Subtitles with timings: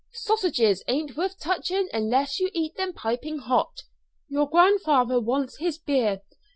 [0.13, 3.83] Sausages ain't worth touching unless you eat them piping hot.
[4.29, 6.21] Your grandfather wants his beer.